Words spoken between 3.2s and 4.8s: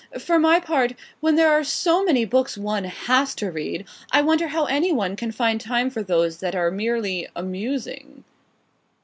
to read; I wonder how